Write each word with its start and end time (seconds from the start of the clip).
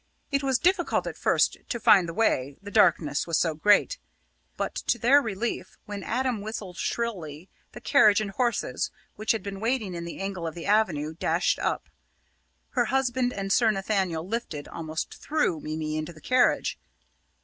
It 0.31 0.41
was 0.41 0.57
difficult 0.57 1.05
at 1.05 1.15
first 1.15 1.57
to 1.69 1.79
find 1.79 2.09
the 2.09 2.13
way, 2.15 2.57
the 2.59 2.71
darkness 2.71 3.27
was 3.27 3.37
so 3.37 3.53
great; 3.53 3.99
but 4.57 4.73
to 4.73 4.97
their 4.97 5.21
relief 5.21 5.77
when 5.85 6.01
Adam 6.01 6.41
whistled 6.41 6.77
shrilly, 6.77 7.49
the 7.73 7.81
carriage 7.81 8.19
and 8.19 8.31
horses, 8.31 8.89
which 9.15 9.31
had 9.31 9.43
been 9.43 9.59
waiting 9.59 9.93
in 9.93 10.05
the 10.05 10.17
angle 10.19 10.47
of 10.47 10.55
the 10.55 10.65
avenue, 10.65 11.13
dashed 11.13 11.59
up. 11.59 11.87
Her 12.69 12.85
husband 12.85 13.31
and 13.31 13.53
Sir 13.53 13.69
Nathaniel 13.69 14.27
lifted 14.27 14.67
almost 14.67 15.13
threw 15.21 15.59
Mimi 15.59 15.95
into 15.97 16.13
the 16.13 16.19
carriage. 16.19 16.79